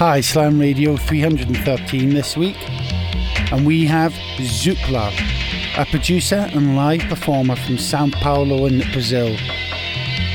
Hi, 0.00 0.22
Slam 0.22 0.58
Radio 0.58 0.96
313 0.96 2.14
this 2.14 2.34
week, 2.34 2.56
and 3.52 3.66
we 3.66 3.84
have 3.84 4.14
Zopelar, 4.38 5.12
a 5.76 5.84
producer 5.84 6.48
and 6.54 6.74
live 6.74 7.02
performer 7.02 7.54
from 7.54 7.76
Sao 7.76 8.08
Paulo 8.08 8.64
in 8.64 8.78
Brazil. 8.92 9.36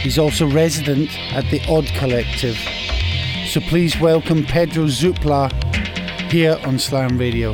He's 0.03 0.19
also 0.19 0.45
resident 0.47 1.09
at 1.33 1.49
the 1.49 1.65
Odd 1.67 1.87
Collective. 1.97 2.59
So 3.47 3.59
please 3.59 3.99
welcome 3.99 4.43
Pedro 4.43 4.85
Zopelar 4.85 5.51
here 6.31 6.59
on 6.63 6.77
Slam 6.77 7.17
Radio. 7.17 7.51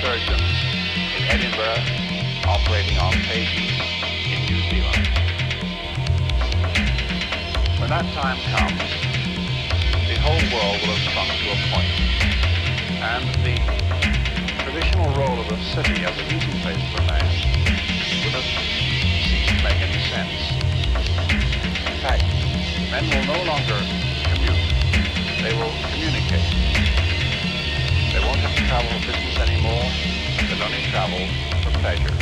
Surgeons 0.00 0.40
in 1.16 1.24
Edinburgh 1.28 1.84
operating 2.48 2.96
on 2.98 3.12
patients 3.28 3.76
in 4.24 4.40
New 4.48 4.60
Zealand. 4.72 5.04
When 7.76 7.90
that 7.90 8.08
time 8.16 8.40
comes, 8.48 8.80
the 10.08 10.16
whole 10.24 10.40
world 10.56 10.80
will 10.80 10.96
have 10.96 11.04
shrunk 11.12 11.28
to 11.36 11.52
a 11.52 11.58
point 11.68 11.92
and 13.04 13.28
the 13.44 13.60
traditional 14.64 15.12
role 15.20 15.38
of 15.38 15.52
a 15.52 15.60
city 15.76 16.04
as 16.04 16.16
a 16.16 16.24
meeting 16.32 16.56
place 16.64 16.80
for 16.96 17.02
man 17.04 17.28
would 18.24 18.34
have 18.40 18.48
ceased 19.28 19.52
to 19.52 19.62
make 19.62 19.80
any 19.84 20.00
sense. 20.08 20.56
In 21.76 22.00
fact, 22.00 22.24
men 22.88 23.04
will 23.04 23.36
no 23.36 23.44
longer 23.44 23.76
commute. 24.32 24.64
They 25.44 25.52
will 25.60 25.74
communicate. 25.92 27.09
Won't 28.30 28.42
have 28.42 28.54
to 28.54 28.66
travel 28.68 28.90
for 29.00 29.06
business 29.10 29.38
anymore. 29.40 29.90
They'll 30.46 30.62
only 30.62 30.82
travel 30.86 31.18
for 31.64 31.76
pleasure. 31.80 32.14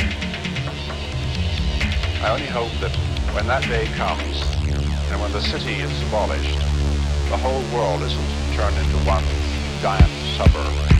I 2.23 2.31
only 2.33 2.47
hope 2.47 2.71
that 2.81 2.95
when 3.35 3.45
that 3.45 3.61
day 3.69 3.85
comes, 3.93 4.41
and 5.11 5.21
when 5.21 5.31
the 5.31 5.39
city 5.39 5.75
is 5.75 6.01
abolished, 6.07 6.57
the 7.29 7.37
whole 7.37 7.61
world 7.77 8.01
isn't 8.01 8.55
turned 8.55 8.77
into 8.79 8.97
one 9.05 9.23
giant 9.83 10.09
suburb. 10.35 10.98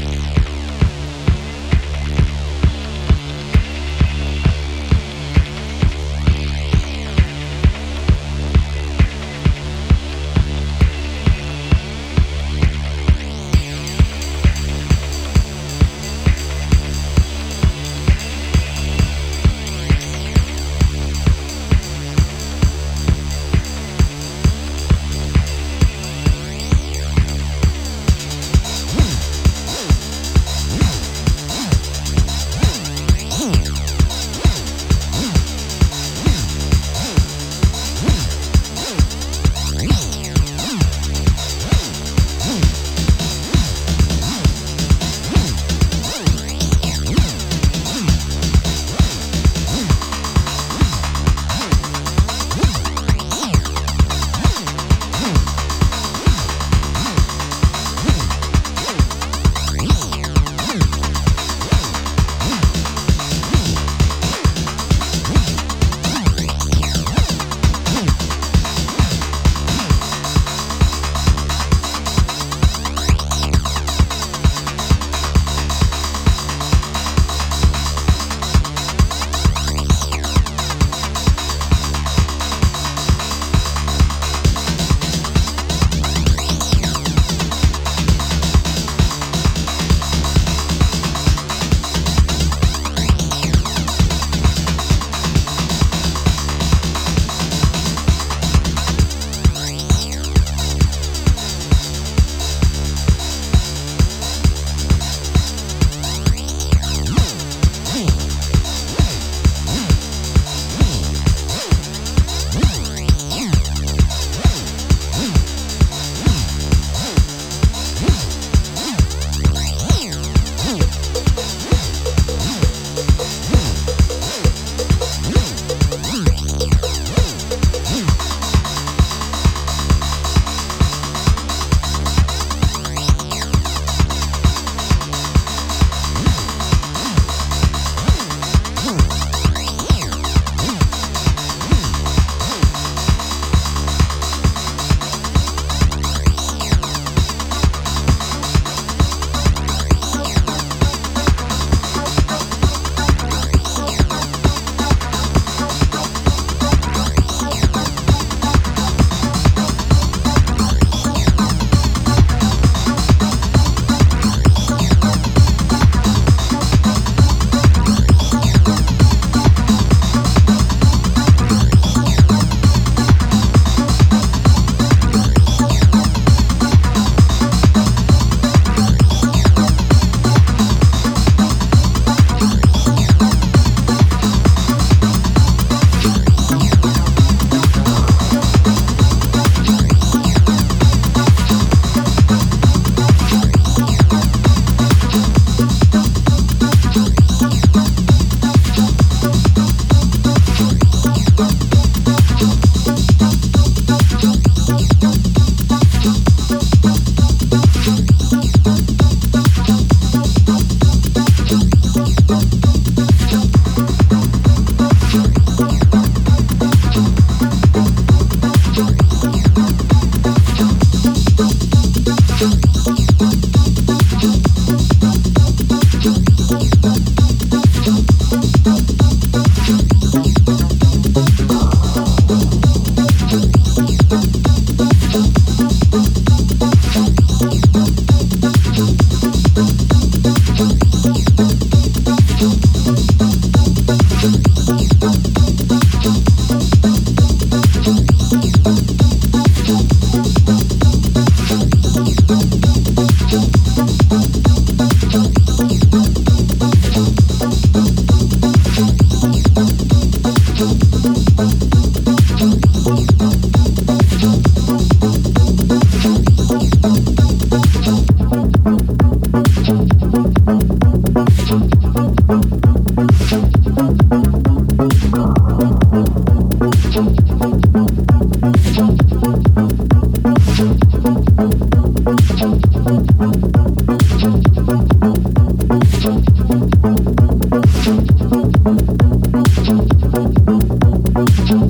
Thank 282.89 283.20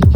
you. 0.04 0.09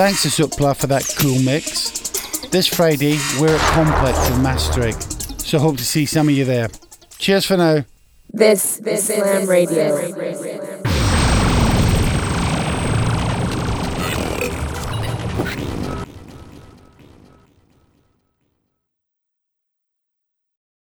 Thanks 0.00 0.22
to 0.22 0.28
Zopelar 0.28 0.74
for 0.74 0.86
that 0.86 1.04
cool 1.18 1.38
mix. 1.42 1.90
This 2.48 2.66
Friday, 2.66 3.18
we're 3.38 3.54
at 3.54 3.60
Complex 3.74 4.30
in 4.30 4.42
Maastricht, 4.42 5.42
so 5.42 5.58
hope 5.58 5.76
to 5.76 5.84
see 5.84 6.06
some 6.06 6.26
of 6.26 6.34
you 6.34 6.46
there. 6.46 6.68
Cheers 7.18 7.44
for 7.44 7.58
now. 7.58 7.84
This, 8.32 8.78
this 8.78 9.10
is 9.10 9.16
Slam 9.16 9.46
Radio. 9.46 9.98